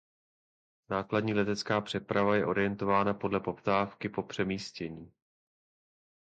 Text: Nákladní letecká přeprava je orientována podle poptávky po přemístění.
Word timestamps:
Nákladní 0.89 1.33
letecká 1.33 1.81
přeprava 1.81 2.35
je 2.35 2.45
orientována 2.45 3.13
podle 3.13 3.39
poptávky 3.39 4.09
po 4.09 4.23
přemístění. 4.23 5.11